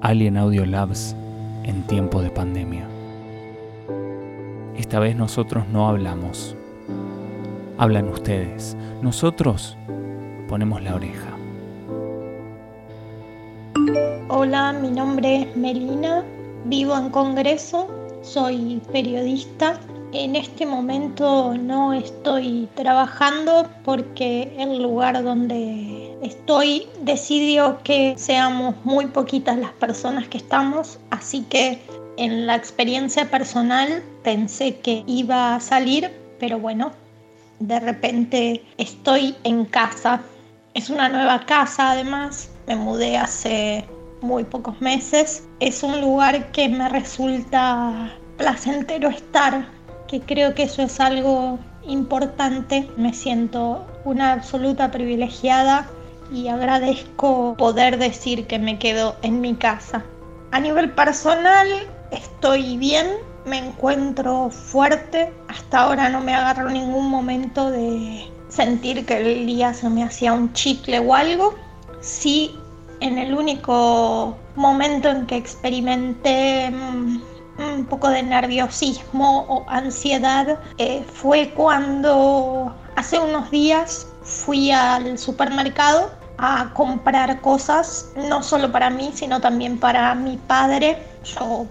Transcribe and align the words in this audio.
Alien 0.00 0.36
Audio 0.36 0.64
Labs 0.64 1.16
en 1.64 1.82
tiempo 1.82 2.22
de 2.22 2.30
pandemia. 2.30 2.86
Esta 4.76 5.00
vez 5.00 5.16
nosotros 5.16 5.64
no 5.72 5.88
hablamos. 5.88 6.54
Hablan 7.78 8.08
ustedes. 8.08 8.76
Nosotros 9.02 9.76
ponemos 10.46 10.82
la 10.82 10.94
oreja. 10.94 11.36
Hola, 14.28 14.72
mi 14.72 14.90
nombre 14.92 15.42
es 15.42 15.56
Melina, 15.56 16.22
vivo 16.66 16.96
en 16.96 17.10
Congreso, 17.10 17.88
soy 18.22 18.80
periodista. 18.92 19.80
En 20.12 20.36
este 20.36 20.64
momento 20.64 21.54
no 21.58 21.92
estoy 21.92 22.68
trabajando 22.76 23.68
porque 23.84 24.54
el 24.58 24.80
lugar 24.80 25.24
donde 25.24 26.07
estoy 26.22 26.86
decidió 27.02 27.80
que 27.82 28.14
seamos 28.16 28.74
muy 28.84 29.06
poquitas 29.06 29.58
las 29.58 29.72
personas 29.72 30.28
que 30.28 30.38
estamos, 30.38 30.98
así 31.10 31.42
que 31.42 31.80
en 32.16 32.46
la 32.46 32.56
experiencia 32.56 33.30
personal 33.30 34.02
pensé 34.24 34.78
que 34.80 35.04
iba 35.06 35.54
a 35.54 35.60
salir, 35.60 36.10
pero 36.40 36.58
bueno, 36.58 36.92
de 37.60 37.80
repente 37.80 38.64
estoy 38.76 39.36
en 39.44 39.64
casa. 39.64 40.22
Es 40.74 40.90
una 40.90 41.08
nueva 41.08 41.46
casa 41.46 41.92
además, 41.92 42.50
me 42.66 42.76
mudé 42.76 43.16
hace 43.16 43.84
muy 44.20 44.44
pocos 44.44 44.80
meses. 44.80 45.46
Es 45.60 45.82
un 45.82 46.00
lugar 46.00 46.50
que 46.52 46.68
me 46.68 46.88
resulta 46.88 48.12
placentero 48.36 49.08
estar, 49.08 49.68
que 50.06 50.20
creo 50.20 50.54
que 50.54 50.64
eso 50.64 50.82
es 50.82 51.00
algo 51.00 51.58
importante. 51.86 52.88
Me 52.96 53.14
siento 53.14 53.86
una 54.04 54.32
absoluta 54.32 54.90
privilegiada 54.90 55.88
y 56.30 56.48
agradezco 56.48 57.54
poder 57.56 57.98
decir 57.98 58.46
que 58.46 58.58
me 58.58 58.78
quedo 58.78 59.16
en 59.22 59.40
mi 59.40 59.54
casa. 59.54 60.04
A 60.50 60.60
nivel 60.60 60.90
personal 60.92 61.66
estoy 62.10 62.76
bien, 62.76 63.06
me 63.44 63.58
encuentro 63.58 64.50
fuerte, 64.50 65.32
hasta 65.48 65.80
ahora 65.80 66.08
no 66.08 66.20
me 66.20 66.34
agarro 66.34 66.70
ningún 66.70 67.08
momento 67.08 67.70
de 67.70 68.30
sentir 68.48 69.04
que 69.06 69.18
el 69.18 69.46
día 69.46 69.74
se 69.74 69.88
me 69.90 70.02
hacía 70.02 70.32
un 70.32 70.52
chicle 70.52 70.98
o 71.00 71.14
algo. 71.14 71.54
Sí, 72.00 72.56
en 73.00 73.18
el 73.18 73.34
único 73.34 74.36
momento 74.56 75.08
en 75.08 75.26
que 75.26 75.36
experimenté 75.36 76.70
mm, 76.70 77.20
un 77.58 77.86
poco 77.86 78.08
de 78.08 78.22
nerviosismo 78.22 79.44
o 79.48 79.64
ansiedad 79.68 80.58
eh, 80.78 81.04
fue 81.12 81.50
cuando 81.50 82.74
hace 82.96 83.18
unos 83.18 83.50
días 83.50 84.06
fui 84.22 84.70
al 84.70 85.18
supermercado 85.18 86.17
a 86.38 86.70
comprar 86.72 87.40
cosas, 87.40 88.10
no 88.16 88.42
solo 88.42 88.70
para 88.70 88.90
mí, 88.90 89.10
sino 89.14 89.40
también 89.40 89.78
para 89.78 90.14
mi 90.14 90.36
padre. 90.36 90.98
Yo 91.24 91.66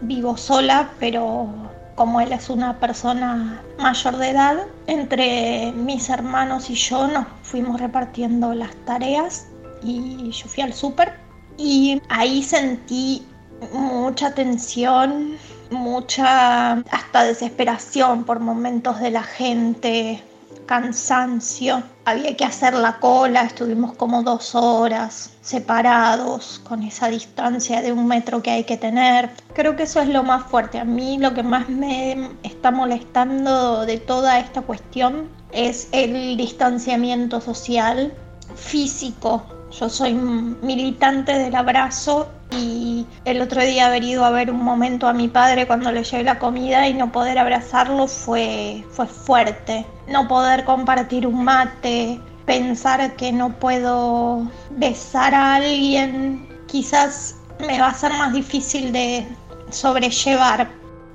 vivo 0.00 0.36
sola, 0.36 0.90
pero 0.98 1.48
como 1.94 2.20
él 2.20 2.32
es 2.32 2.50
una 2.50 2.78
persona 2.78 3.60
mayor 3.78 4.16
de 4.16 4.30
edad, 4.30 4.56
entre 4.86 5.72
mis 5.72 6.08
hermanos 6.08 6.70
y 6.70 6.74
yo 6.74 7.06
nos 7.06 7.26
fuimos 7.42 7.80
repartiendo 7.80 8.54
las 8.54 8.74
tareas 8.84 9.46
y 9.82 10.30
yo 10.30 10.48
fui 10.48 10.62
al 10.62 10.72
súper 10.72 11.14
y 11.56 12.00
ahí 12.08 12.42
sentí 12.42 13.26
mucha 13.72 14.34
tensión, 14.34 15.36
mucha 15.70 16.72
hasta 16.72 17.24
desesperación 17.24 18.24
por 18.24 18.40
momentos 18.40 19.00
de 19.00 19.10
la 19.10 19.22
gente, 19.22 20.22
cansancio. 20.66 21.82
Había 22.04 22.36
que 22.36 22.44
hacer 22.44 22.74
la 22.74 22.98
cola, 22.98 23.42
estuvimos 23.42 23.94
como 23.94 24.22
dos 24.22 24.54
horas 24.54 25.30
separados 25.40 26.60
con 26.64 26.82
esa 26.82 27.08
distancia 27.08 27.82
de 27.82 27.92
un 27.92 28.06
metro 28.06 28.42
que 28.42 28.50
hay 28.50 28.64
que 28.64 28.76
tener. 28.76 29.30
Creo 29.54 29.76
que 29.76 29.84
eso 29.84 30.00
es 30.00 30.08
lo 30.08 30.22
más 30.22 30.44
fuerte. 30.44 30.78
A 30.78 30.84
mí 30.84 31.18
lo 31.18 31.34
que 31.34 31.42
más 31.42 31.68
me 31.68 32.30
está 32.42 32.70
molestando 32.70 33.86
de 33.86 33.98
toda 33.98 34.38
esta 34.38 34.62
cuestión 34.62 35.28
es 35.52 35.88
el 35.92 36.36
distanciamiento 36.36 37.40
social, 37.40 38.12
físico. 38.54 39.44
Yo 39.78 39.88
soy 39.88 40.14
militante 40.14 41.32
del 41.32 41.54
abrazo 41.54 42.28
y 42.56 43.06
el 43.24 43.40
otro 43.40 43.62
día 43.62 43.86
haber 43.86 44.04
ido 44.04 44.24
a 44.24 44.30
ver 44.30 44.50
un 44.50 44.62
momento 44.62 45.06
a 45.08 45.12
mi 45.12 45.28
padre 45.28 45.66
cuando 45.66 45.92
le 45.92 46.04
llevé 46.04 46.24
la 46.24 46.38
comida 46.38 46.88
y 46.88 46.94
no 46.94 47.12
poder 47.12 47.38
abrazarlo 47.38 48.06
fue, 48.06 48.84
fue 48.90 49.06
fuerte. 49.06 49.86
No 50.08 50.28
poder 50.28 50.64
compartir 50.64 51.26
un 51.26 51.44
mate, 51.44 52.20
pensar 52.46 53.16
que 53.16 53.32
no 53.32 53.50
puedo 53.58 54.50
besar 54.70 55.34
a 55.34 55.56
alguien, 55.56 56.48
quizás 56.66 57.36
me 57.58 57.78
va 57.80 57.88
a 57.88 57.94
ser 57.94 58.12
más 58.12 58.32
difícil 58.32 58.92
de 58.92 59.26
sobrellevar. 59.70 60.68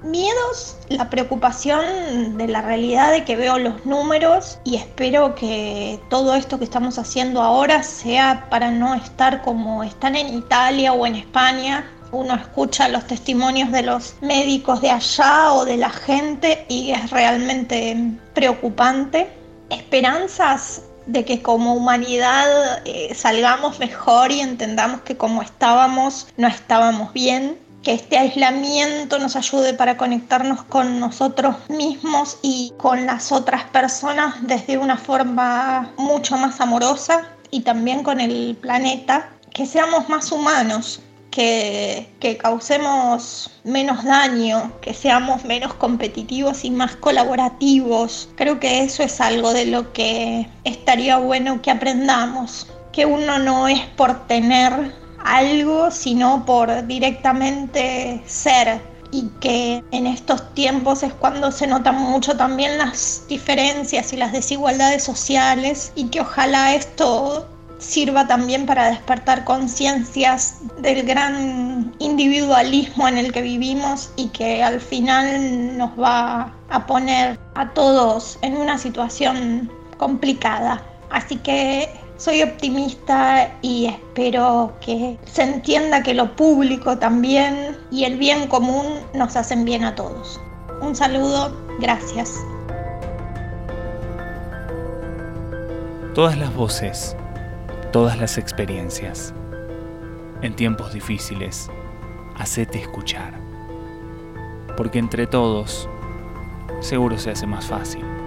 Miedos, 0.03 0.77
la 0.87 1.09
preocupación 1.09 2.37
de 2.37 2.47
la 2.47 2.61
realidad 2.61 3.11
de 3.11 3.25
que 3.25 3.35
veo 3.35 3.59
los 3.59 3.85
números 3.85 4.57
y 4.63 4.77
espero 4.77 5.35
que 5.35 5.99
todo 6.09 6.35
esto 6.35 6.57
que 6.57 6.63
estamos 6.63 6.97
haciendo 6.97 7.41
ahora 7.41 7.83
sea 7.83 8.47
para 8.49 8.71
no 8.71 8.95
estar 8.95 9.41
como 9.41 9.83
están 9.83 10.15
en 10.15 10.37
Italia 10.37 10.93
o 10.93 11.05
en 11.05 11.15
España. 11.15 11.85
Uno 12.13 12.33
escucha 12.35 12.87
los 12.87 13.07
testimonios 13.07 13.73
de 13.73 13.83
los 13.83 14.15
médicos 14.21 14.81
de 14.81 14.89
allá 14.89 15.51
o 15.51 15.65
de 15.65 15.75
la 15.75 15.89
gente 15.89 16.65
y 16.69 16.91
es 16.91 17.09
realmente 17.09 17.97
preocupante. 18.33 19.29
Esperanzas 19.69 20.83
de 21.07 21.25
que 21.25 21.41
como 21.41 21.73
humanidad 21.73 22.47
eh, 22.85 23.13
salgamos 23.13 23.79
mejor 23.79 24.31
y 24.31 24.39
entendamos 24.39 25.01
que 25.01 25.17
como 25.17 25.41
estábamos 25.41 26.27
no 26.37 26.47
estábamos 26.47 27.11
bien 27.11 27.57
que 27.83 27.93
este 27.93 28.17
aislamiento 28.17 29.19
nos 29.19 29.35
ayude 29.35 29.73
para 29.73 29.97
conectarnos 29.97 30.63
con 30.63 30.99
nosotros 30.99 31.55
mismos 31.69 32.37
y 32.41 32.73
con 32.77 33.05
las 33.05 33.31
otras 33.31 33.63
personas 33.65 34.35
desde 34.41 34.77
una 34.77 34.97
forma 34.97 35.91
mucho 35.97 36.37
más 36.37 36.59
amorosa 36.59 37.29
y 37.51 37.61
también 37.61 38.03
con 38.03 38.19
el 38.19 38.57
planeta, 38.59 39.29
que 39.53 39.65
seamos 39.65 40.09
más 40.09 40.31
humanos, 40.31 41.01
que, 41.31 42.11
que, 42.19 42.37
causemos 42.37 43.51
menos 43.63 44.03
daño, 44.03 44.71
que 44.81 44.93
seamos 44.93 45.45
menos 45.45 45.73
competitivos 45.75 46.65
y 46.65 46.71
más 46.71 46.95
colaborativos. 46.95 48.29
Creo 48.35 48.59
que 48.59 48.83
eso 48.83 49.03
es 49.03 49.21
algo 49.21 49.53
de 49.53 49.67
lo 49.67 49.93
que 49.93 50.49
estaría 50.63 51.17
bueno 51.17 51.61
que 51.61 51.71
aprendamos, 51.71 52.67
que 52.91 53.05
uno 53.05 53.39
no 53.39 53.67
es 53.67 53.79
por 53.95 54.27
tener 54.27 54.93
algo, 55.23 55.91
sino 55.91 56.45
por 56.45 56.87
directamente 56.87 58.21
ser 58.25 58.81
y 59.11 59.29
que 59.39 59.83
en 59.91 60.07
estos 60.07 60.53
tiempos 60.53 61.03
es 61.03 61.13
cuando 61.13 61.51
se 61.51 61.67
notan 61.67 61.95
mucho 61.95 62.37
también 62.37 62.77
las 62.77 63.23
diferencias 63.27 64.13
y 64.13 64.17
las 64.17 64.31
desigualdades 64.31 65.03
sociales 65.03 65.91
y 65.95 66.05
que 66.09 66.21
ojalá 66.21 66.75
esto 66.75 67.47
sirva 67.79 68.27
también 68.27 68.65
para 68.65 68.89
despertar 68.89 69.45
conciencias 69.45 70.57
del 70.79 71.03
gran 71.03 71.95
individualismo 71.99 73.07
en 73.07 73.17
el 73.17 73.31
que 73.31 73.41
vivimos 73.41 74.11
y 74.17 74.27
que 74.27 74.61
al 74.61 74.79
final 74.81 75.77
nos 75.77 75.91
va 75.91 76.53
a 76.69 76.85
poner 76.85 77.39
a 77.55 77.69
todos 77.73 78.37
en 78.41 78.57
una 78.57 78.77
situación 78.77 79.71
complicada. 79.97 80.83
Así 81.09 81.37
que 81.37 81.89
soy 82.19 82.43
optimista 82.43 83.49
y 83.61 83.85
espero 83.85 84.73
que 84.81 85.17
se 85.25 85.41
entienda 85.41 86.03
que 86.03 86.13
lo 86.13 86.35
público 86.35 86.97
también 86.97 87.77
y 87.91 88.03
el 88.03 88.17
bien 88.17 88.49
común 88.49 88.85
nos 89.13 89.37
hacen 89.37 89.63
bien 89.63 89.85
a 89.85 89.95
todos. 89.95 90.39
Un 90.81 90.95
saludo, 90.95 91.55
gracias. 91.79 92.35
Todas 96.13 96.37
las 96.37 96.53
voces, 96.53 97.15
todas 97.93 98.19
las 98.19 98.37
experiencias. 98.37 99.33
En 100.41 100.53
tiempos 100.57 100.91
difíciles, 100.91 101.69
hacete 102.37 102.81
escuchar. 102.81 103.33
Porque 104.75 104.99
entre 104.99 105.25
todos, 105.25 105.87
seguro 106.81 107.17
se 107.17 107.31
hace 107.31 107.47
más 107.47 107.65
fácil. 107.65 108.18